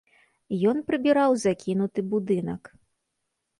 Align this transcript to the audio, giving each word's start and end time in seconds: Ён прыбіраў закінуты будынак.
Ён 0.71 0.77
прыбіраў 0.87 1.37
закінуты 1.45 2.07
будынак. 2.17 2.75